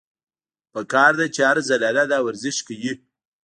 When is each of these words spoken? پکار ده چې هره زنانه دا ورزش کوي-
پکار 0.73 1.11
ده 1.19 1.25
چې 1.35 1.41
هره 1.47 1.61
زنانه 1.69 2.03
دا 2.11 2.17
ورزش 2.27 2.57
کوي- 2.67 2.91